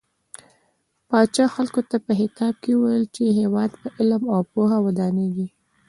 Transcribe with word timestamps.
پاچا 1.09 1.45
خلکو 1.55 1.81
ته 1.89 1.97
په 2.05 2.11
خطاب 2.19 2.53
کې 2.63 2.71
وويل 2.75 3.05
چې 3.15 3.23
هيواد 3.39 3.71
په 3.81 3.87
علم 3.97 4.23
او 4.35 4.41
پوهه 4.51 4.77
ودانيږي. 4.85 5.47